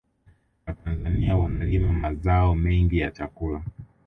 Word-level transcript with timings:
watanzania 0.67 1.35
wanalima 1.37 1.93
mazao 1.93 2.55
mengi 2.55 2.99
ya 2.99 3.11
chakula 3.11 3.63